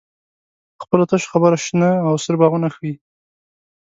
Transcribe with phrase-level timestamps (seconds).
[0.77, 2.93] په خپلو تشو خبرو شنه او سره باغونه ښیې.